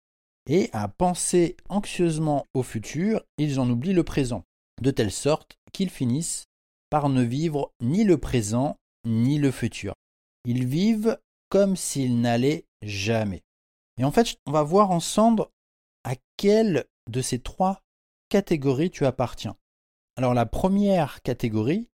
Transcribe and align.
et 0.48 0.70
à 0.72 0.88
penser 0.88 1.56
anxieusement 1.68 2.46
au 2.54 2.62
futur, 2.62 3.22
ils 3.38 3.58
en 3.60 3.68
oublient 3.68 3.92
le 3.92 4.04
présent, 4.04 4.44
de 4.80 4.90
telle 4.90 5.10
sorte 5.10 5.58
qu'ils 5.72 5.90
finissent 5.90 6.46
par 6.90 7.08
ne 7.08 7.22
vivre 7.22 7.72
ni 7.80 8.04
le 8.04 8.18
présent 8.18 8.76
ni 9.04 9.38
le 9.38 9.50
futur. 9.50 9.94
Ils 10.44 10.66
vivent 10.66 11.18
comme 11.48 11.76
s'ils 11.76 12.20
n'allaient 12.20 12.64
jamais. 12.82 13.42
Et 13.98 14.04
en 14.04 14.12
fait, 14.12 14.36
on 14.46 14.52
va 14.52 14.62
voir 14.62 14.90
ensemble 14.90 15.46
à 16.04 16.14
quelle 16.36 16.84
de 17.10 17.20
ces 17.20 17.40
trois 17.40 17.82
catégories 18.28 18.90
tu 18.90 19.06
appartiens. 19.06 19.56
Alors 20.16 20.34
la 20.34 20.46
première 20.46 21.22
catégorie, 21.22 21.88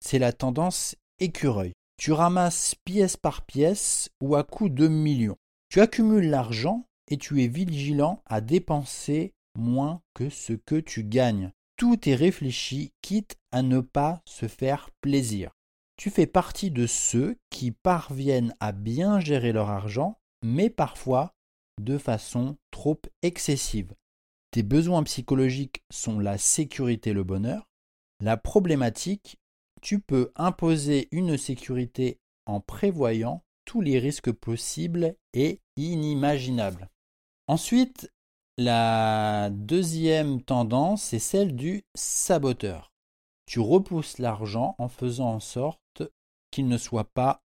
c'est 0.00 0.18
la 0.18 0.32
tendance 0.32 0.96
écureuil. 1.18 1.72
Tu 1.96 2.12
ramasses 2.12 2.76
pièce 2.84 3.16
par 3.16 3.42
pièce 3.42 4.10
ou 4.20 4.36
à 4.36 4.44
coup 4.44 4.68
de 4.68 4.86
millions. 4.86 5.36
Tu 5.68 5.80
accumules 5.80 6.28
l'argent 6.28 6.86
et 7.08 7.18
tu 7.18 7.42
es 7.42 7.48
vigilant 7.48 8.22
à 8.26 8.40
dépenser 8.40 9.34
moins 9.56 10.00
que 10.14 10.30
ce 10.30 10.52
que 10.54 10.76
tu 10.76 11.04
gagnes. 11.04 11.52
Tout 11.76 12.08
est 12.08 12.14
réfléchi, 12.14 12.92
quitte 13.02 13.36
à 13.52 13.62
ne 13.62 13.80
pas 13.80 14.22
se 14.24 14.48
faire 14.48 14.90
plaisir. 15.00 15.50
Tu 15.96 16.10
fais 16.10 16.26
partie 16.26 16.70
de 16.70 16.86
ceux 16.86 17.36
qui 17.50 17.70
parviennent 17.70 18.54
à 18.60 18.72
bien 18.72 19.20
gérer 19.20 19.52
leur 19.52 19.68
argent, 19.68 20.18
mais 20.42 20.70
parfois 20.70 21.34
de 21.80 21.98
façon 21.98 22.56
trop 22.70 23.00
excessive. 23.22 23.94
Tes 24.50 24.62
besoins 24.62 25.02
psychologiques 25.02 25.82
sont 25.90 26.18
la 26.18 26.38
sécurité 26.38 27.10
et 27.10 27.14
le 27.14 27.24
bonheur. 27.24 27.68
La 28.20 28.36
problématique, 28.36 29.38
tu 29.82 30.00
peux 30.00 30.32
imposer 30.34 31.08
une 31.12 31.36
sécurité 31.36 32.18
en 32.46 32.60
prévoyant 32.60 33.44
les 33.76 33.98
risques 33.98 34.32
possibles 34.32 35.14
et 35.34 35.60
inimaginables. 35.76 36.88
Ensuite, 37.46 38.10
la 38.56 39.50
deuxième 39.50 40.42
tendance 40.42 41.12
est 41.12 41.18
celle 41.18 41.54
du 41.54 41.84
saboteur. 41.94 42.92
Tu 43.46 43.60
repousses 43.60 44.18
l'argent 44.18 44.74
en 44.78 44.88
faisant 44.88 45.34
en 45.34 45.40
sorte 45.40 46.02
qu'il 46.50 46.66
ne 46.68 46.78
soit 46.78 47.12
pas 47.12 47.42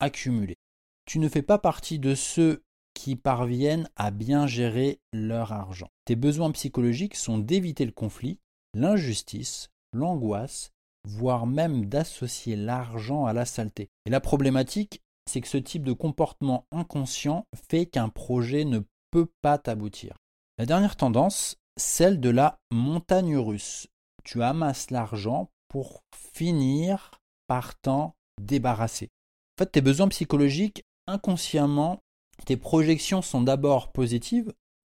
accumulé. 0.00 0.58
Tu 1.06 1.18
ne 1.18 1.28
fais 1.28 1.42
pas 1.42 1.58
partie 1.58 1.98
de 1.98 2.14
ceux 2.14 2.64
qui 2.94 3.14
parviennent 3.14 3.88
à 3.94 4.10
bien 4.10 4.46
gérer 4.46 5.00
leur 5.12 5.52
argent. 5.52 5.90
Tes 6.04 6.16
besoins 6.16 6.50
psychologiques 6.50 7.14
sont 7.14 7.38
d'éviter 7.38 7.84
le 7.84 7.92
conflit, 7.92 8.40
l'injustice, 8.74 9.68
l'angoisse, 9.92 10.72
voire 11.04 11.46
même 11.46 11.86
d'associer 11.86 12.56
l'argent 12.56 13.26
à 13.26 13.32
la 13.32 13.44
saleté. 13.44 13.90
Et 14.06 14.10
la 14.10 14.20
problématique, 14.20 15.02
c'est 15.28 15.40
que 15.40 15.48
ce 15.48 15.58
type 15.58 15.82
de 15.82 15.92
comportement 15.92 16.66
inconscient 16.70 17.44
fait 17.68 17.86
qu'un 17.86 18.08
projet 18.08 18.64
ne 18.64 18.80
peut 19.10 19.28
pas 19.42 19.58
t'aboutir. 19.58 20.16
La 20.58 20.66
dernière 20.66 20.96
tendance, 20.96 21.56
celle 21.76 22.20
de 22.20 22.30
la 22.30 22.58
montagne 22.70 23.36
russe. 23.36 23.88
Tu 24.24 24.42
amasses 24.42 24.90
l'argent 24.90 25.50
pour 25.68 26.02
finir 26.14 27.10
par 27.46 27.78
t'en 27.78 28.14
débarrasser. 28.40 29.10
En 29.56 29.64
fait, 29.64 29.72
tes 29.72 29.80
besoins 29.80 30.08
psychologiques, 30.08 30.84
inconsciemment, 31.06 32.00
tes 32.44 32.56
projections 32.56 33.22
sont 33.22 33.42
d'abord 33.42 33.92
positives, 33.92 34.52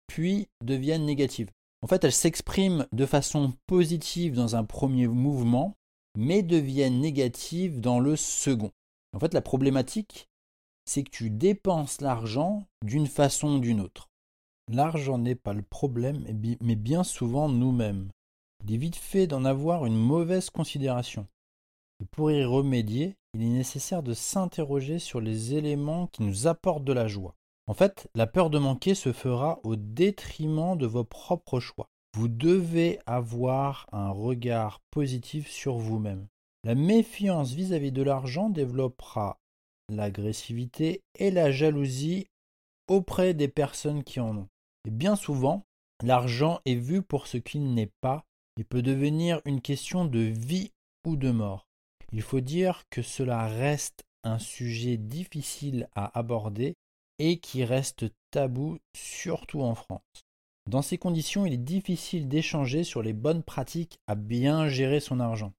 puis 0.08 0.48
deviennent 0.64 1.06
négatives. 1.06 1.50
En 1.82 1.88
fait, 1.88 2.04
elles 2.04 2.12
s'expriment 2.12 2.86
de 2.92 3.06
façon 3.06 3.54
positive 3.66 4.34
dans 4.34 4.56
un 4.56 4.64
premier 4.64 5.08
mouvement, 5.08 5.76
mais 6.18 6.44
deviennent 6.44 7.00
négatives 7.00 7.80
dans 7.80 8.00
le 8.00 8.16
second. 8.16 8.72
En 9.14 9.20
fait, 9.20 9.34
la 9.34 9.42
problématique, 9.42 10.30
c'est 10.86 11.04
que 11.04 11.12
tu 11.12 11.30
dépenses 11.30 12.02
l'argent 12.02 12.64
d'une 12.84 13.08
façon 13.08 13.56
ou 13.56 13.60
d'une 13.60 13.82
autre. 13.82 14.10
L'argent 14.70 15.18
n'est 15.18 15.36
pas 15.36 15.54
le 15.54 15.64
problème, 15.64 16.24
mais 16.62 16.76
bien 16.76 17.04
souvent 17.04 17.50
nous-mêmes. 17.50 18.10
Il 18.64 18.74
est 18.74 18.78
vite 18.78 18.96
fait 18.96 19.28
d'en 19.28 19.44
avoir 19.44 19.86
une 19.86 19.98
mauvaise 19.98 20.50
considération. 20.50 21.28
Et 22.02 22.06
pour 22.06 22.32
y 22.32 22.44
remédier, 22.44 23.16
il 23.34 23.44
est 23.44 23.50
nécessaire 23.50 24.04
de 24.04 24.14
s'interroger 24.14 25.00
sur 25.00 25.20
les 25.22 25.56
éléments 25.56 26.08
qui 26.08 26.24
nous 26.24 26.48
apportent 26.48 26.84
de 26.84 26.94
la 26.94 27.08
joie. 27.08 27.36
En 27.68 27.74
fait, 27.74 28.10
la 28.16 28.28
peur 28.28 28.50
de 28.50 28.60
manquer 28.60 28.96
se 28.96 29.14
fera 29.14 29.60
au 29.64 29.76
détriment 29.76 30.78
de 30.78 30.86
vos 30.86 31.04
propres 31.04 31.60
choix. 31.60 31.90
Vous 32.18 32.28
devez 32.28 33.00
avoir 33.06 33.88
un 33.92 34.10
regard 34.10 34.82
positif 34.92 35.50
sur 35.50 35.78
vous-même. 35.78 36.28
La 36.64 36.76
méfiance 36.76 37.54
vis-à-vis 37.54 37.92
de 37.92 38.04
l'argent 38.04 38.50
développera 38.50 39.40
l'agressivité 39.90 41.02
et 41.16 41.32
la 41.32 41.52
jalousie 41.52 42.28
auprès 42.88 43.34
des 43.34 43.48
personnes 43.48 44.04
qui 44.04 44.20
en 44.20 44.38
ont. 44.38 44.48
Et 44.86 44.92
bien 44.92 45.16
souvent, 45.16 45.66
l'argent 46.04 46.60
est 46.66 46.76
vu 46.76 47.02
pour 47.02 47.26
ce 47.26 47.38
qu'il 47.38 47.74
n'est 47.74 47.92
pas 48.02 48.26
et 48.60 48.64
peut 48.64 48.84
devenir 48.84 49.42
une 49.46 49.62
question 49.62 50.06
de 50.06 50.20
vie 50.20 50.72
ou 51.06 51.16
de 51.16 51.32
mort. 51.32 51.66
Il 52.12 52.22
faut 52.22 52.42
dire 52.42 52.84
que 52.90 53.02
cela 53.02 53.48
reste 53.48 54.04
un 54.24 54.38
sujet 54.38 54.98
difficile 54.98 55.90
à 55.96 56.18
aborder 56.18 56.76
et 57.18 57.40
qui 57.40 57.64
reste 57.64 58.06
tabou 58.30 58.78
surtout 58.96 59.62
en 59.62 59.74
France. 59.74 60.02
Dans 60.70 60.82
ces 60.84 61.00
conditions, 61.00 61.46
il 61.46 61.54
est 61.54 61.58
difficile 61.58 62.28
d'échanger 62.28 62.84
sur 62.84 63.02
les 63.02 63.14
bonnes 63.14 63.42
pratiques 63.42 63.98
à 64.06 64.16
bien 64.16 64.68
gérer 64.68 65.00
son 65.00 65.20
argent. 65.20 65.54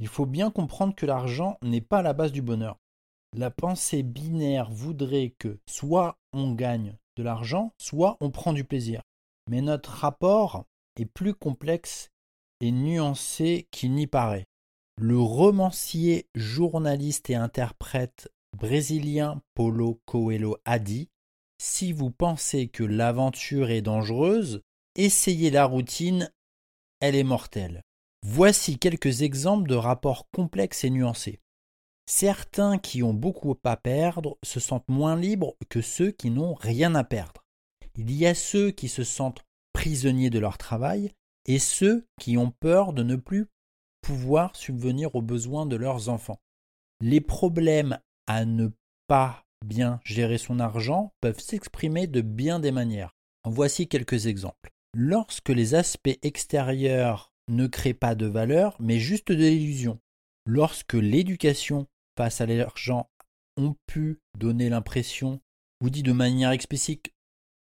Il 0.00 0.08
faut 0.08 0.26
bien 0.26 0.50
comprendre 0.50 0.94
que 0.94 1.06
l'argent 1.06 1.56
n'est 1.62 1.80
pas 1.80 2.02
la 2.02 2.12
base 2.12 2.32
du 2.32 2.42
bonheur. 2.42 2.78
La 3.36 3.50
pensée 3.50 4.02
binaire 4.02 4.70
voudrait 4.70 5.34
que 5.38 5.58
soit 5.66 6.18
on 6.32 6.52
gagne 6.52 6.96
de 7.16 7.22
l'argent, 7.22 7.72
soit 7.78 8.16
on 8.20 8.30
prend 8.30 8.52
du 8.52 8.64
plaisir. 8.64 9.02
Mais 9.50 9.60
notre 9.60 9.90
rapport 9.90 10.64
est 10.96 11.06
plus 11.06 11.34
complexe 11.34 12.10
et 12.60 12.70
nuancé 12.70 13.66
qu'il 13.70 13.92
n'y 13.92 14.06
paraît. 14.06 14.46
Le 14.96 15.18
romancier, 15.18 16.28
journaliste 16.34 17.30
et 17.30 17.34
interprète 17.34 18.28
brésilien 18.56 19.42
Paulo 19.54 20.00
Coelho 20.06 20.56
a 20.64 20.78
dit 20.78 21.08
Si 21.58 21.92
vous 21.92 22.10
pensez 22.10 22.68
que 22.68 22.84
l'aventure 22.84 23.70
est 23.70 23.82
dangereuse, 23.82 24.62
essayez 24.94 25.50
la 25.50 25.64
routine, 25.64 26.30
elle 27.00 27.16
est 27.16 27.24
mortelle. 27.24 27.82
Voici 28.26 28.78
quelques 28.78 29.20
exemples 29.20 29.68
de 29.68 29.74
rapports 29.74 30.30
complexes 30.30 30.84
et 30.84 30.88
nuancés. 30.90 31.40
Certains 32.06 32.78
qui 32.78 33.02
ont 33.02 33.12
beaucoup 33.12 33.54
à 33.64 33.76
perdre 33.76 34.38
se 34.42 34.60
sentent 34.60 34.88
moins 34.88 35.14
libres 35.14 35.56
que 35.68 35.82
ceux 35.82 36.10
qui 36.10 36.30
n'ont 36.30 36.54
rien 36.54 36.94
à 36.94 37.04
perdre. 37.04 37.44
Il 37.96 38.10
y 38.10 38.26
a 38.26 38.34
ceux 38.34 38.70
qui 38.70 38.88
se 38.88 39.04
sentent 39.04 39.44
prisonniers 39.74 40.30
de 40.30 40.38
leur 40.38 40.56
travail 40.56 41.12
et 41.44 41.58
ceux 41.58 42.06
qui 42.18 42.38
ont 42.38 42.50
peur 42.50 42.94
de 42.94 43.02
ne 43.02 43.16
plus 43.16 43.50
pouvoir 44.00 44.56
subvenir 44.56 45.14
aux 45.14 45.22
besoins 45.22 45.66
de 45.66 45.76
leurs 45.76 46.08
enfants. 46.08 46.40
Les 47.02 47.20
problèmes 47.20 47.98
à 48.26 48.46
ne 48.46 48.70
pas 49.06 49.44
bien 49.66 50.00
gérer 50.02 50.38
son 50.38 50.60
argent 50.60 51.12
peuvent 51.20 51.40
s'exprimer 51.40 52.06
de 52.06 52.22
bien 52.22 52.58
des 52.58 52.72
manières. 52.72 53.14
Voici 53.44 53.86
quelques 53.86 54.28
exemples. 54.28 54.70
Lorsque 54.94 55.50
les 55.50 55.74
aspects 55.74 56.18
extérieurs 56.22 57.33
ne 57.48 57.66
créent 57.66 57.94
pas 57.94 58.14
de 58.14 58.26
valeur, 58.26 58.76
mais 58.80 58.98
juste 58.98 59.30
de 59.30 59.36
l'illusion. 59.36 60.00
Lorsque 60.46 60.94
l'éducation 60.94 61.86
face 62.16 62.40
à 62.40 62.46
l'argent 62.46 63.10
ont 63.56 63.74
pu 63.86 64.20
donner 64.38 64.68
l'impression, 64.68 65.40
ou 65.82 65.90
dit 65.90 66.02
de 66.02 66.12
manière 66.12 66.50
explicite, 66.50 67.12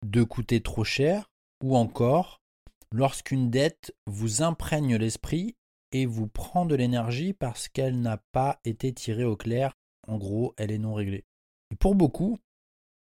de 0.06 0.22
coûter 0.22 0.60
trop 0.60 0.84
cher, 0.84 1.30
ou 1.62 1.76
encore 1.76 2.40
lorsqu'une 2.92 3.50
dette 3.50 3.94
vous 4.06 4.42
imprègne 4.42 4.96
l'esprit 4.96 5.56
et 5.92 6.06
vous 6.06 6.28
prend 6.28 6.66
de 6.66 6.74
l'énergie 6.74 7.32
parce 7.32 7.68
qu'elle 7.68 8.00
n'a 8.00 8.18
pas 8.32 8.60
été 8.64 8.92
tirée 8.92 9.24
au 9.24 9.36
clair, 9.36 9.74
en 10.06 10.18
gros, 10.18 10.54
elle 10.56 10.70
est 10.70 10.78
non 10.78 10.94
réglée. 10.94 11.24
Et 11.70 11.76
pour 11.76 11.94
beaucoup, 11.94 12.38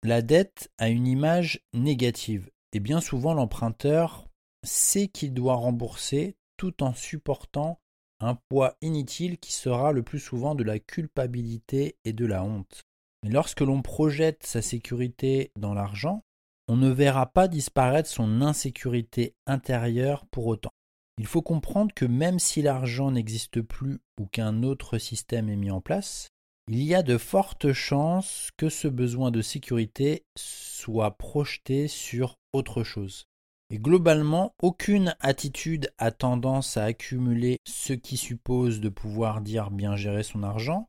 la 0.03 0.23
dette 0.23 0.71
a 0.79 0.89
une 0.89 1.07
image 1.07 1.61
négative, 1.73 2.51
et 2.73 2.81
bien 2.81 3.01
souvent 3.01 3.35
l'emprunteur 3.35 4.29
sait 4.65 5.09
qu'il 5.09 5.35
doit 5.35 5.55
rembourser 5.55 6.37
tout 6.57 6.83
en 6.83 6.95
supportant 6.95 7.81
un 8.21 8.35
poids 8.49 8.77
inutile 8.81 9.39
qui 9.39 9.53
sera 9.53 9.93
le 9.93 10.03
plus 10.03 10.19
souvent 10.19 10.55
de 10.55 10.65
la 10.65 10.79
culpabilité 10.79 11.97
et 12.05 12.13
de 12.13 12.25
la 12.25 12.45
honte. 12.45 12.83
Mais 13.23 13.31
lorsque 13.31 13.61
l'on 13.61 13.83
projette 13.83 14.45
sa 14.47 14.63
sécurité 14.63 15.53
dans 15.59 15.75
l'argent, 15.75 16.23
on 16.69 16.77
ne 16.77 16.91
verra 16.91 17.27
pas 17.27 17.49
disparaître 17.49 18.09
son 18.09 18.43
insécurité 18.43 19.35
intérieure 19.47 20.27
pour 20.31 20.47
autant. 20.47 20.73
Il 21.19 21.27
faut 21.27 21.43
comprendre 21.43 21.95
que 21.95 22.05
même 22.05 22.39
si 22.39 22.63
l'argent 22.63 23.11
n'existe 23.11 23.63
plus 23.63 24.01
ou 24.21 24.27
qu'un 24.27 24.63
autre 24.63 24.99
système 24.99 25.49
est 25.49 25.57
mis 25.57 25.71
en 25.71 25.81
place, 25.81 26.29
il 26.69 26.83
y 26.83 26.95
a 26.95 27.03
de 27.03 27.17
fortes 27.17 27.73
chances 27.73 28.51
que 28.57 28.69
ce 28.69 28.89
besoin 28.89 29.31
de 29.31 29.41
sécurité 29.41 30.25
soit 30.37 31.17
projeté 31.17 31.87
sur 31.89 32.37
autre 32.53 32.83
chose. 32.83 33.27
Et 33.71 33.79
globalement, 33.79 34.55
aucune 34.63 35.17
attitude 35.21 35.91
a 35.99 36.13
tendance 36.13 36.77
à 36.77 36.85
accumuler 36.85 37.59
ce 37.67 37.93
qui 37.93 38.17
suppose 38.17 38.81
de 38.81 38.89
pouvoir 38.89 39.41
dire 39.41 39.71
bien 39.71 39.97
gérer 39.97 40.23
son 40.23 40.45
argent 40.45 40.89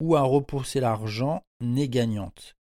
ou 0.00 0.14
à 0.14 0.22
repousser 0.22 0.80
l'argent 0.80 1.42
n'est 1.60 1.88
gagnante. 1.88 2.54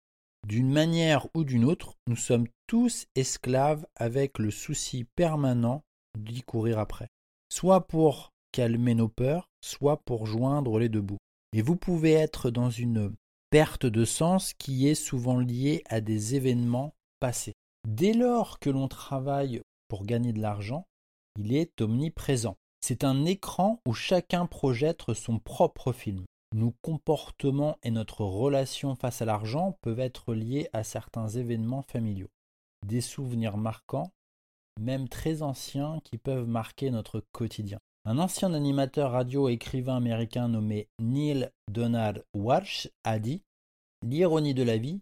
D'une 0.48 0.71
manière 0.71 1.27
ou 1.36 1.44
d'une 1.44 1.65
autre, 1.65 1.95
nous 2.07 2.15
sommes 2.15 2.48
tous 2.68 3.06
esclaves 3.15 3.86
avec 3.95 4.39
le 4.39 4.51
souci 4.51 5.06
permanent 5.15 5.83
d'y 6.18 6.42
courir 6.42 6.80
après. 6.80 7.09
Soit 7.50 7.88
pour 7.88 8.31
calmer 8.51 8.95
nos 8.95 9.09
peurs, 9.09 9.50
soit 9.62 9.98
pour 10.03 10.25
joindre 10.25 10.80
les 10.80 10.89
deux 10.89 11.01
bouts. 11.01 11.19
Et 11.53 11.62
vous 11.62 11.75
pouvez 11.75 12.13
être 12.13 12.50
dans 12.50 12.69
une 12.69 13.13
perte 13.50 13.86
de 13.86 14.06
sens 14.06 14.53
qui 14.53 14.88
est 14.88 14.95
souvent 14.95 15.39
liée 15.39 15.83
à 15.89 16.01
des 16.01 16.36
événements 16.36 16.94
passés. 17.19 17.53
Dès 17.87 18.13
lors 18.13 18.59
que 18.59 18.69
l'on 18.69 18.87
travaille 18.87 19.61
pour 19.87 20.05
gagner 20.05 20.33
de 20.33 20.41
l'argent, 20.41 20.85
il 21.39 21.53
est 21.55 21.81
omniprésent. 21.81 22.57
C'est 22.81 23.03
un 23.03 23.25
écran 23.25 23.79
où 23.87 23.93
chacun 23.93 24.45
projette 24.45 25.13
son 25.13 25.39
propre 25.39 25.93
film. 25.93 26.25
Nos 26.53 26.73
comportements 26.81 27.77
et 27.83 27.91
notre 27.91 28.25
relation 28.25 28.95
face 28.95 29.21
à 29.21 29.25
l'argent 29.25 29.77
peuvent 29.81 29.99
être 29.99 30.33
liés 30.33 30.67
à 30.73 30.83
certains 30.83 31.27
événements 31.27 31.83
familiaux. 31.83 32.29
Des 32.85 33.01
souvenirs 33.01 33.57
marquants, 33.57 34.11
même 34.79 35.07
très 35.07 35.43
anciens, 35.43 35.99
qui 36.03 36.17
peuvent 36.17 36.47
marquer 36.47 36.91
notre 36.91 37.23
quotidien. 37.31 37.79
Un 38.03 38.17
ancien 38.17 38.53
animateur 38.53 39.11
radio 39.11 39.47
écrivain 39.47 39.95
américain 39.95 40.47
nommé 40.47 40.89
Neil 40.99 41.51
Donald 41.69 42.25
Walsh 42.33 42.89
a 43.03 43.19
dit 43.19 43.43
L'ironie 44.03 44.55
de 44.55 44.63
la 44.63 44.77
vie, 44.77 45.01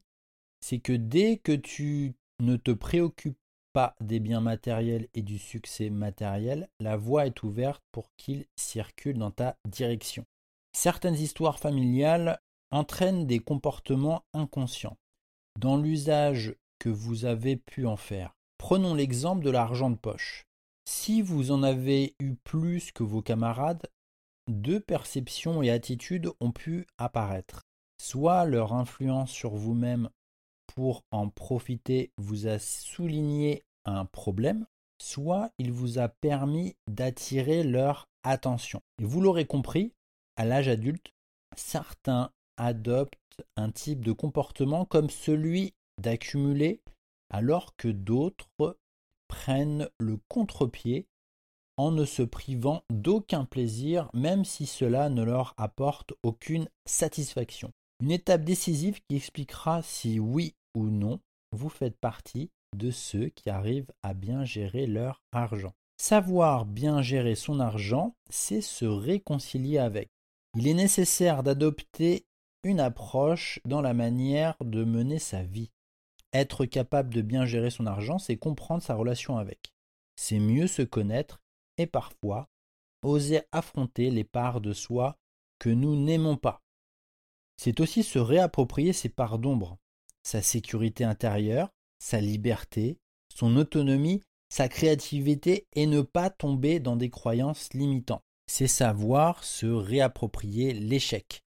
c'est 0.59 0.79
que 0.79 0.91
dès 0.91 1.37
que 1.37 1.53
tu 1.53 2.13
ne 2.39 2.55
te 2.55 2.71
préoccupe 2.71 3.37
pas 3.73 3.95
des 4.01 4.19
biens 4.19 4.41
matériels 4.41 5.07
et 5.13 5.21
du 5.21 5.37
succès 5.37 5.89
matériel, 5.89 6.69
la 6.79 6.97
voie 6.97 7.27
est 7.27 7.43
ouverte 7.43 7.83
pour 7.91 8.09
qu'ils 8.17 8.45
circulent 8.55 9.17
dans 9.17 9.31
ta 9.31 9.57
direction. 9.67 10.25
Certaines 10.73 11.15
histoires 11.15 11.59
familiales 11.59 12.39
entraînent 12.71 13.25
des 13.25 13.39
comportements 13.39 14.23
inconscients 14.33 14.97
dans 15.59 15.77
l'usage 15.77 16.55
que 16.79 16.89
vous 16.89 17.25
avez 17.25 17.57
pu 17.57 17.85
en 17.85 17.97
faire. 17.97 18.35
Prenons 18.57 18.93
l'exemple 18.93 19.43
de 19.43 19.49
l'argent 19.49 19.89
de 19.89 19.97
poche. 19.97 20.45
Si 20.85 21.21
vous 21.21 21.51
en 21.51 21.63
avez 21.63 22.15
eu 22.19 22.35
plus 22.35 22.91
que 22.91 23.03
vos 23.03 23.21
camarades, 23.21 23.87
deux 24.47 24.79
perceptions 24.79 25.61
et 25.61 25.69
attitudes 25.69 26.31
ont 26.39 26.51
pu 26.51 26.87
apparaître. 26.97 27.63
Soit 28.01 28.45
leur 28.45 28.73
influence 28.73 29.31
sur 29.31 29.55
vous-même 29.55 30.09
pour 30.79 31.03
en 31.11 31.27
profiter 31.27 32.13
vous 32.15 32.47
a 32.47 32.57
souligné 32.57 33.65
un 33.83 34.05
problème, 34.05 34.65
soit 34.97 35.51
il 35.57 35.73
vous 35.73 35.99
a 35.99 36.07
permis 36.07 36.77
d'attirer 36.87 37.63
leur 37.63 38.07
attention. 38.23 38.81
Et 38.97 39.03
vous 39.03 39.19
l'aurez 39.19 39.45
compris, 39.45 39.91
à 40.37 40.45
l'âge 40.45 40.69
adulte, 40.69 41.11
certains 41.57 42.31
adoptent 42.55 43.43
un 43.57 43.71
type 43.71 44.05
de 44.05 44.13
comportement 44.13 44.85
comme 44.85 45.09
celui 45.09 45.73
d'accumuler, 45.97 46.81
alors 47.29 47.75
que 47.75 47.89
d'autres 47.89 48.47
prennent 49.27 49.89
le 49.97 50.17
contre-pied 50.29 51.07
en 51.75 51.91
ne 51.91 52.05
se 52.05 52.23
privant 52.23 52.85
d'aucun 52.89 53.43
plaisir, 53.43 54.09
même 54.13 54.45
si 54.45 54.65
cela 54.65 55.09
ne 55.09 55.23
leur 55.23 55.55
apporte 55.57 56.13
aucune 56.23 56.69
satisfaction. 56.85 57.73
Une 58.01 58.11
étape 58.11 58.45
décisive 58.45 59.01
qui 59.09 59.17
expliquera 59.17 59.81
si 59.81 60.21
oui 60.21 60.55
non, 60.83 61.19
vous 61.51 61.69
faites 61.69 61.97
partie 61.97 62.51
de 62.75 62.91
ceux 62.91 63.29
qui 63.29 63.49
arrivent 63.49 63.91
à 64.03 64.13
bien 64.13 64.45
gérer 64.45 64.87
leur 64.87 65.21
argent. 65.31 65.73
Savoir 65.97 66.65
bien 66.65 67.01
gérer 67.01 67.35
son 67.35 67.59
argent, 67.59 68.15
c'est 68.29 68.61
se 68.61 68.85
réconcilier 68.85 69.79
avec. 69.79 70.09
Il 70.55 70.67
est 70.67 70.73
nécessaire 70.73 71.43
d'adopter 71.43 72.25
une 72.63 72.79
approche 72.79 73.59
dans 73.65 73.81
la 73.81 73.93
manière 73.93 74.55
de 74.61 74.83
mener 74.83 75.19
sa 75.19 75.43
vie. 75.43 75.71
Être 76.33 76.65
capable 76.65 77.13
de 77.13 77.21
bien 77.21 77.45
gérer 77.45 77.69
son 77.69 77.85
argent, 77.85 78.19
c'est 78.19 78.37
comprendre 78.37 78.83
sa 78.83 78.95
relation 78.95 79.37
avec. 79.37 79.73
C'est 80.15 80.39
mieux 80.39 80.67
se 80.67 80.81
connaître 80.81 81.41
et 81.77 81.87
parfois 81.87 82.49
oser 83.01 83.41
affronter 83.51 84.09
les 84.11 84.23
parts 84.23 84.61
de 84.61 84.73
soi 84.73 85.17
que 85.57 85.69
nous 85.69 85.95
n'aimons 85.95 86.37
pas. 86.37 86.61
C'est 87.57 87.79
aussi 87.79 88.03
se 88.03 88.19
réapproprier 88.19 88.93
ses 88.93 89.09
parts 89.09 89.39
d'ombre, 89.39 89.77
sa 90.29 90.43
sécurité 90.43 91.03
intérieure, 91.03 91.69
sa 91.97 92.21
liberté, 92.21 92.97
son 93.33 93.57
autonomie, 93.57 94.21
sa 94.49 94.69
créativité 94.69 95.65
et 95.73 95.87
ne 95.87 96.01
pas 96.01 96.29
tomber 96.29 96.79
dans 96.79 96.95
des 96.95 97.09
croyances 97.09 97.73
limitantes. 97.73 98.21
C'est 98.45 98.67
savoir 98.67 99.43
se 99.43 99.65
réapproprier 99.65 100.73
l'échec 100.73 101.41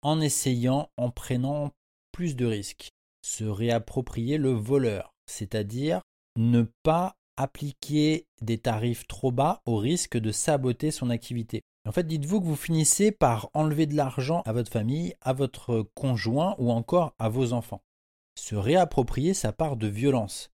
en 0.00 0.20
essayant, 0.20 0.88
en 0.96 1.10
prenant 1.10 1.72
plus 2.10 2.36
de 2.36 2.46
risques. 2.46 2.88
Se 3.22 3.44
réapproprier 3.44 4.38
le 4.38 4.52
voleur, 4.52 5.12
c'est-à-dire 5.26 6.00
ne 6.38 6.62
pas 6.82 7.16
appliquer 7.36 8.24
des 8.40 8.56
tarifs 8.56 9.06
trop 9.08 9.30
bas 9.30 9.60
au 9.66 9.76
risque 9.76 10.16
de 10.16 10.32
saboter 10.32 10.90
son 10.90 11.10
activité. 11.10 11.62
En 11.86 11.92
fait, 11.92 12.06
dites-vous 12.06 12.40
que 12.40 12.46
vous 12.46 12.56
finissez 12.56 13.12
par 13.12 13.50
enlever 13.52 13.86
de 13.86 13.94
l'argent 13.94 14.42
à 14.46 14.52
votre 14.52 14.72
famille, 14.72 15.14
à 15.20 15.34
votre 15.34 15.82
conjoint 15.94 16.54
ou 16.58 16.70
encore 16.70 17.14
à 17.18 17.28
vos 17.28 17.52
enfants. 17.52 17.82
Se 18.38 18.54
réapproprier 18.54 19.34
sa 19.34 19.52
part 19.52 19.76
de 19.76 19.86
violence. 19.86 20.50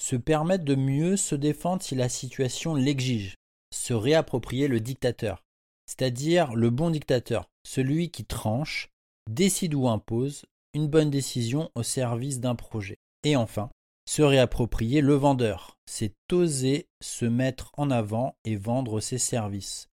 Se 0.00 0.16
permettre 0.16 0.64
de 0.64 0.74
mieux 0.74 1.16
se 1.16 1.34
défendre 1.34 1.82
si 1.82 1.94
la 1.94 2.08
situation 2.08 2.74
l'exige. 2.74 3.34
Se 3.72 3.92
réapproprier 3.92 4.68
le 4.68 4.80
dictateur. 4.80 5.42
C'est-à-dire 5.86 6.54
le 6.54 6.70
bon 6.70 6.90
dictateur, 6.90 7.48
celui 7.66 8.10
qui 8.10 8.24
tranche, 8.24 8.88
décide 9.30 9.74
ou 9.74 9.88
impose 9.88 10.44
une 10.74 10.88
bonne 10.88 11.10
décision 11.10 11.70
au 11.74 11.82
service 11.82 12.40
d'un 12.40 12.54
projet. 12.54 12.98
Et 13.22 13.36
enfin, 13.36 13.70
se 14.06 14.22
réapproprier 14.22 15.00
le 15.00 15.14
vendeur, 15.14 15.78
c'est 15.86 16.14
oser 16.32 16.88
se 17.00 17.24
mettre 17.24 17.72
en 17.76 17.90
avant 17.90 18.36
et 18.44 18.56
vendre 18.56 19.00
ses 19.00 19.18
services. 19.18 19.88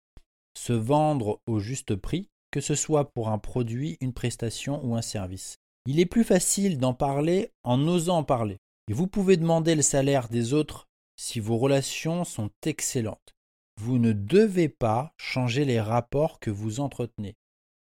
Se 0.57 0.73
vendre 0.73 1.41
au 1.45 1.59
juste 1.59 1.95
prix, 1.95 2.29
que 2.51 2.61
ce 2.61 2.75
soit 2.75 3.11
pour 3.11 3.29
un 3.29 3.37
produit, 3.37 3.97
une 4.01 4.13
prestation 4.13 4.83
ou 4.85 4.95
un 4.95 5.01
service. 5.01 5.57
Il 5.89 6.01
est 6.01 6.05
plus 6.05 6.25
facile 6.25 6.79
d'en 6.79 6.93
parler 6.93 7.53
en 7.63 7.87
osant 7.87 8.17
en 8.17 8.23
parler. 8.25 8.57
Et 8.89 8.93
vous 8.93 9.07
pouvez 9.07 9.37
demander 9.37 9.73
le 9.73 9.81
salaire 9.81 10.27
des 10.27 10.53
autres 10.53 10.89
si 11.15 11.39
vos 11.39 11.57
relations 11.57 12.25
sont 12.25 12.51
excellentes. 12.65 13.33
Vous 13.79 13.97
ne 13.97 14.11
devez 14.11 14.67
pas 14.67 15.13
changer 15.15 15.63
les 15.63 15.79
rapports 15.79 16.41
que 16.41 16.51
vous 16.51 16.81
entretenez. 16.81 17.35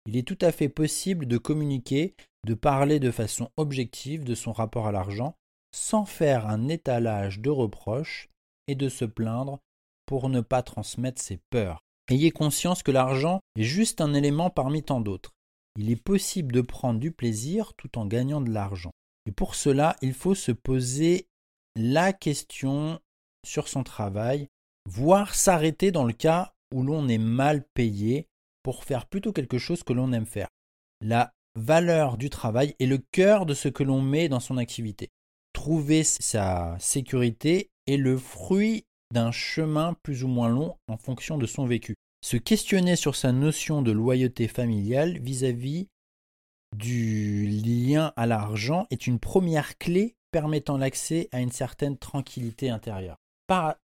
Il 0.06 0.16
est 0.16 0.22
tout 0.22 0.38
à 0.40 0.52
fait 0.52 0.68
possible 0.68 1.26
de 1.26 1.36
communiquer, 1.36 2.14
de 2.46 2.54
parler 2.54 3.00
de 3.00 3.10
façon 3.10 3.50
objective 3.56 4.22
de 4.22 4.36
son 4.36 4.52
rapport 4.52 4.86
à 4.86 4.92
l'argent 4.92 5.34
sans 5.72 6.04
faire 6.04 6.46
un 6.46 6.68
étalage 6.68 7.40
de 7.40 7.50
reproches 7.50 8.28
et 8.68 8.76
de 8.76 8.88
se 8.88 9.04
plaindre 9.04 9.58
pour 10.06 10.28
ne 10.28 10.42
pas 10.42 10.62
transmettre 10.62 11.20
ses 11.20 11.40
peurs. 11.50 11.80
Ayez 12.08 12.30
conscience 12.30 12.84
que 12.84 12.92
l'argent 12.92 13.40
est 13.58 13.64
juste 13.64 14.00
un 14.00 14.14
élément 14.14 14.48
parmi 14.48 14.84
tant 14.84 15.00
d'autres. 15.00 15.32
Il 15.76 15.90
est 15.90 16.02
possible 16.02 16.52
de 16.52 16.60
prendre 16.60 17.00
du 17.00 17.12
plaisir 17.12 17.74
tout 17.74 17.98
en 17.98 18.06
gagnant 18.06 18.40
de 18.40 18.50
l'argent. 18.50 18.92
Et 19.26 19.32
pour 19.32 19.54
cela, 19.54 19.96
il 20.02 20.14
faut 20.14 20.34
se 20.34 20.52
poser 20.52 21.28
la 21.74 22.12
question 22.12 23.00
sur 23.46 23.68
son 23.68 23.82
travail, 23.82 24.48
voire 24.88 25.34
s'arrêter 25.34 25.90
dans 25.90 26.04
le 26.04 26.12
cas 26.12 26.54
où 26.74 26.82
l'on 26.82 27.08
est 27.08 27.18
mal 27.18 27.64
payé 27.74 28.28
pour 28.62 28.84
faire 28.84 29.06
plutôt 29.06 29.32
quelque 29.32 29.58
chose 29.58 29.82
que 29.82 29.92
l'on 29.92 30.12
aime 30.12 30.26
faire. 30.26 30.48
La 31.00 31.32
valeur 31.54 32.16
du 32.16 32.30
travail 32.30 32.74
est 32.80 32.86
le 32.86 32.98
cœur 32.98 33.46
de 33.46 33.54
ce 33.54 33.68
que 33.68 33.82
l'on 33.82 34.00
met 34.00 34.28
dans 34.28 34.40
son 34.40 34.56
activité 34.56 35.10
trouver 35.56 36.04
sa 36.04 36.76
sécurité 36.78 37.70
est 37.86 37.96
le 37.96 38.18
fruit 38.18 38.84
d'un 39.12 39.32
chemin 39.32 39.94
plus 40.02 40.22
ou 40.22 40.28
moins 40.28 40.50
long 40.50 40.76
en 40.86 40.98
fonction 40.98 41.38
de 41.38 41.46
son 41.46 41.64
vécu. 41.64 41.94
Se 42.22 42.36
questionner 42.36 42.96
sur 42.96 43.14
sa 43.14 43.32
notion 43.32 43.82
de 43.82 43.92
loyauté 43.92 44.48
familiale 44.48 45.18
vis-à-vis 45.18 45.88
du 46.74 47.46
lien 47.46 48.12
à 48.16 48.26
l'argent 48.26 48.86
est 48.90 49.06
une 49.06 49.18
première 49.18 49.78
clé 49.78 50.16
permettant 50.32 50.76
l'accès 50.76 51.28
à 51.32 51.40
une 51.40 51.52
certaine 51.52 51.96
tranquillité 51.96 52.68
intérieure. 52.68 53.16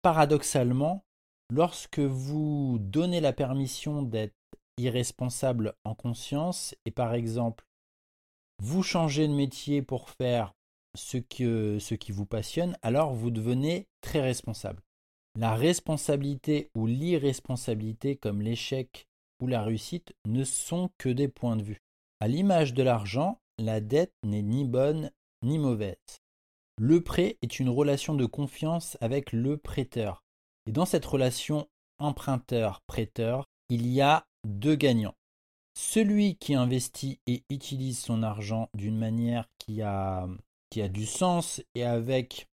paradoxalement, 0.02 1.04
lorsque 1.52 2.00
vous 2.00 2.78
donnez 2.80 3.20
la 3.20 3.34
permission 3.34 4.02
d'être 4.02 4.34
irresponsable 4.78 5.74
en 5.84 5.94
conscience 5.94 6.74
et 6.86 6.92
par 6.92 7.14
exemple 7.14 7.66
vous 8.62 8.84
changez 8.84 9.28
de 9.28 9.34
métier 9.34 9.82
pour 9.82 10.10
faire 10.10 10.54
ce, 10.96 11.18
qui 11.18 12.12
vous 12.12 12.26
passionne, 12.26 12.78
alors 12.82 13.14
vous 13.14 13.32
devenez 13.32 13.88
très 14.02 14.22
responsable. 14.22 14.82
La 15.40 15.56
responsabilité 15.56 16.70
ou 16.76 16.86
l'irresponsabilité, 16.86 18.18
comme 18.18 18.42
l'échec 18.42 19.08
ou 19.42 19.48
la 19.48 19.64
réussite, 19.64 20.12
ne 20.28 20.44
sont 20.44 20.90
que 20.98 21.08
des 21.08 21.30
points 21.30 21.56
de 21.56 21.64
vue. 21.64 21.82
À 22.20 22.28
l'image 22.28 22.74
de 22.74 22.84
l'argent, 22.84 23.40
la 23.58 23.80
dette 23.80 24.12
n'est 24.26 24.42
ni 24.42 24.66
bonne 24.66 25.12
ni 25.42 25.58
mauvaise. 25.58 25.96
Le 26.78 27.02
prêt 27.02 27.38
est 27.42 27.58
une 27.58 27.70
relation 27.70 28.16
de 28.16 28.26
confiance 28.26 28.98
avec 29.00 29.32
le 29.32 29.56
prêteur. 29.56 30.26
Et 30.66 30.74
dans 30.74 30.86
cette 30.86 31.06
relation 31.06 31.70
emprunteur-prêteur, 32.00 33.46
il 33.70 33.88
y 33.88 34.02
a 34.02 34.28
deux 34.46 34.76
gagnants. 34.76 35.16
Celui 35.74 36.36
qui 36.36 36.54
investit 36.54 37.22
et 37.28 37.46
utilise 37.50 37.98
son 37.98 38.24
argent 38.24 38.68
d'une 38.74 38.98
manière 38.98 39.48
qui 39.58 39.84
a 39.84 40.28
qui 40.70 40.82
a 40.82 40.90
du 40.90 41.06
sens 41.06 41.64
et 41.76 41.86
avec 41.86 42.50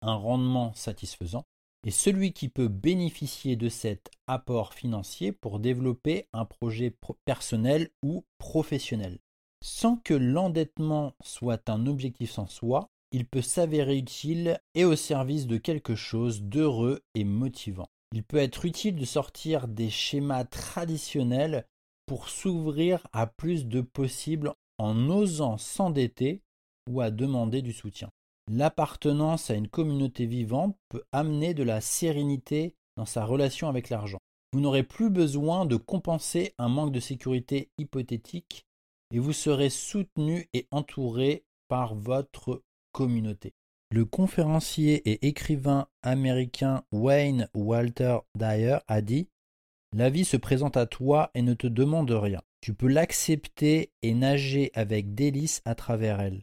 un 0.00 0.14
rendement 0.14 0.72
satisfaisant, 0.74 1.44
et 1.86 1.90
celui 1.90 2.32
qui 2.32 2.48
peut 2.48 2.68
bénéficier 2.68 3.56
de 3.56 3.68
cet 3.68 4.10
apport 4.26 4.74
financier 4.74 5.32
pour 5.32 5.58
développer 5.58 6.26
un 6.32 6.44
projet 6.44 6.96
personnel 7.24 7.90
ou 8.04 8.24
professionnel. 8.38 9.18
Sans 9.64 9.96
que 9.96 10.14
l'endettement 10.14 11.14
soit 11.22 11.68
un 11.68 11.86
objectif 11.86 12.38
en 12.38 12.46
soi, 12.46 12.88
il 13.12 13.26
peut 13.26 13.42
s'avérer 13.42 13.98
utile 13.98 14.58
et 14.74 14.84
au 14.84 14.96
service 14.96 15.46
de 15.46 15.58
quelque 15.58 15.94
chose 15.94 16.42
d'heureux 16.42 17.00
et 17.14 17.24
motivant. 17.24 17.88
Il 18.12 18.24
peut 18.24 18.38
être 18.38 18.64
utile 18.64 18.96
de 18.96 19.04
sortir 19.04 19.68
des 19.68 19.90
schémas 19.90 20.44
traditionnels 20.44 21.66
pour 22.06 22.28
s'ouvrir 22.28 23.06
à 23.12 23.26
plus 23.26 23.66
de 23.66 23.80
possibles 23.80 24.52
en 24.78 25.08
osant 25.08 25.58
s'endetter 25.58 26.42
ou 26.90 27.00
à 27.00 27.10
demander 27.10 27.62
du 27.62 27.72
soutien. 27.72 28.10
L'appartenance 28.50 29.50
à 29.50 29.54
une 29.54 29.68
communauté 29.68 30.26
vivante 30.26 30.76
peut 30.88 31.04
amener 31.12 31.54
de 31.54 31.62
la 31.62 31.80
sérénité 31.80 32.74
dans 32.96 33.06
sa 33.06 33.24
relation 33.24 33.68
avec 33.68 33.88
l'argent. 33.88 34.18
Vous 34.52 34.60
n'aurez 34.60 34.82
plus 34.82 35.08
besoin 35.08 35.64
de 35.64 35.76
compenser 35.76 36.54
un 36.58 36.68
manque 36.68 36.92
de 36.92 37.00
sécurité 37.00 37.70
hypothétique 37.78 38.66
et 39.12 39.18
vous 39.18 39.32
serez 39.32 39.70
soutenu 39.70 40.48
et 40.52 40.66
entouré 40.70 41.44
par 41.68 41.94
votre 41.94 42.62
communauté. 42.92 43.54
Le 43.90 44.04
conférencier 44.04 45.08
et 45.10 45.26
écrivain 45.28 45.86
américain 46.02 46.82
Wayne 46.92 47.48
Walter 47.54 48.18
Dyer 48.34 48.78
a 48.88 49.02
dit 49.02 49.28
La 49.94 50.10
vie 50.10 50.24
se 50.24 50.36
présente 50.36 50.76
à 50.76 50.86
toi 50.86 51.30
et 51.34 51.42
ne 51.42 51.54
te 51.54 51.66
demande 51.66 52.10
rien. 52.10 52.42
Tu 52.60 52.74
peux 52.74 52.88
l'accepter 52.88 53.90
et 54.02 54.14
nager 54.14 54.70
avec 54.74 55.14
délice 55.14 55.62
à 55.64 55.74
travers 55.74 56.20
elle. 56.20 56.42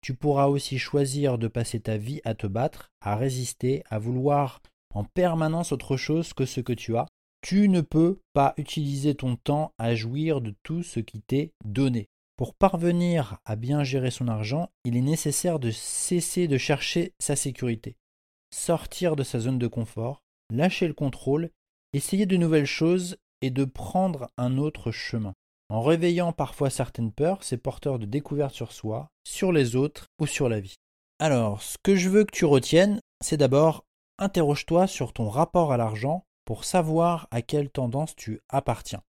Tu 0.00 0.14
pourras 0.14 0.46
aussi 0.46 0.78
choisir 0.78 1.38
de 1.38 1.48
passer 1.48 1.80
ta 1.80 1.96
vie 1.96 2.20
à 2.24 2.34
te 2.34 2.46
battre, 2.46 2.90
à 3.00 3.16
résister, 3.16 3.82
à 3.90 3.98
vouloir 3.98 4.62
en 4.94 5.04
permanence 5.04 5.72
autre 5.72 5.96
chose 5.96 6.32
que 6.32 6.46
ce 6.46 6.60
que 6.60 6.72
tu 6.72 6.96
as. 6.96 7.06
Tu 7.42 7.68
ne 7.68 7.80
peux 7.80 8.20
pas 8.32 8.54
utiliser 8.56 9.14
ton 9.14 9.36
temps 9.36 9.72
à 9.78 9.94
jouir 9.94 10.40
de 10.40 10.54
tout 10.62 10.82
ce 10.82 11.00
qui 11.00 11.20
t'est 11.20 11.52
donné. 11.64 12.08
Pour 12.36 12.54
parvenir 12.54 13.38
à 13.44 13.56
bien 13.56 13.84
gérer 13.84 14.10
son 14.10 14.28
argent, 14.28 14.70
il 14.84 14.96
est 14.96 15.02
nécessaire 15.02 15.58
de 15.58 15.70
cesser 15.70 16.48
de 16.48 16.56
chercher 16.56 17.12
sa 17.18 17.36
sécurité, 17.36 17.96
sortir 18.50 19.14
de 19.14 19.22
sa 19.22 19.40
zone 19.40 19.58
de 19.58 19.66
confort, 19.66 20.22
lâcher 20.50 20.88
le 20.88 20.94
contrôle, 20.94 21.50
essayer 21.92 22.24
de 22.24 22.38
nouvelles 22.38 22.64
choses 22.64 23.18
et 23.42 23.50
de 23.50 23.64
prendre 23.64 24.30
un 24.38 24.56
autre 24.56 24.90
chemin. 24.90 25.34
En 25.70 25.82
réveillant 25.82 26.32
parfois 26.32 26.68
certaines 26.68 27.12
peurs, 27.12 27.44
c'est 27.44 27.56
porteur 27.56 28.00
de 28.00 28.04
découvertes 28.04 28.54
sur 28.54 28.72
soi, 28.72 29.08
sur 29.22 29.52
les 29.52 29.76
autres 29.76 30.08
ou 30.18 30.26
sur 30.26 30.48
la 30.48 30.58
vie. 30.58 30.74
Alors, 31.20 31.62
ce 31.62 31.78
que 31.80 31.94
je 31.94 32.08
veux 32.08 32.24
que 32.24 32.34
tu 32.34 32.44
retiennes, 32.44 33.00
c'est 33.20 33.36
d'abord 33.36 33.84
interroge-toi 34.18 34.88
sur 34.88 35.12
ton 35.12 35.28
rapport 35.28 35.72
à 35.72 35.76
l'argent 35.76 36.24
pour 36.44 36.64
savoir 36.64 37.28
à 37.30 37.40
quelle 37.40 37.70
tendance 37.70 38.16
tu 38.16 38.40
appartiens. 38.48 39.02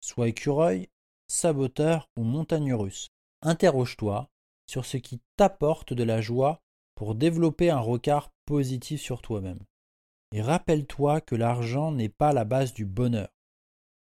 Sois 0.00 0.28
écureuil, 0.28 0.88
saboteur 1.26 2.08
ou 2.16 2.22
montagne 2.22 2.72
russe. 2.74 3.08
Interroge-toi 3.42 4.28
sur 4.66 4.84
ce 4.84 4.98
qui 4.98 5.20
t'apporte 5.36 5.94
de 5.94 6.04
la 6.04 6.20
joie 6.20 6.60
pour 6.94 7.16
développer 7.16 7.70
un 7.70 7.80
regard 7.80 8.30
positif 8.46 9.00
sur 9.00 9.20
toi-même. 9.20 9.58
Et 10.30 10.42
rappelle-toi 10.42 11.20
que 11.20 11.34
l'argent 11.34 11.90
n'est 11.90 12.08
pas 12.08 12.32
la 12.32 12.44
base 12.44 12.72
du 12.72 12.86
bonheur. 12.86 13.28